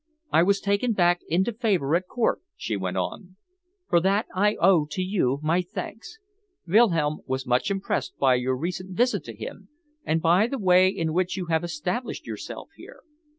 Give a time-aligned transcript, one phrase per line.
[0.31, 3.35] "I was taken back into favour at Court," she went on.
[3.87, 6.17] "For that I owe to you my thanks.
[6.65, 9.69] Wilhelm was much impressed by your recent visit to him,
[10.03, 13.01] and by the way in which you have established yourself here.